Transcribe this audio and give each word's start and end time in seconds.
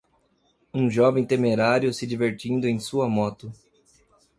Um 0.73 0.89
jovem 0.89 1.27
temerário 1.27 1.93
se 1.93 2.07
divertindo 2.07 2.67
em 2.67 2.79
sua 2.79 3.07
moto. 3.07 3.53